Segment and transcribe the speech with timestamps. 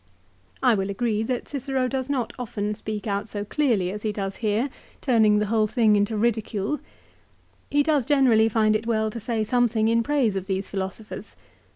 [0.63, 4.37] I will agree that Cicero does not often speak out so clearly as he does
[4.37, 6.79] here, turning the whole thing into ridicule.
[7.69, 11.35] He does generally find it well to say some thing in praise of these philosophers.